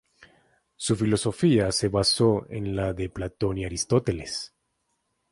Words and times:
Su 0.77 0.95
filosofía 0.95 1.71
se 1.71 1.87
basó 1.87 2.47
en 2.49 2.75
la 2.75 2.91
de 2.93 3.09
Platón 3.11 3.59
y 3.59 3.65
Aristóteles. 3.65 4.51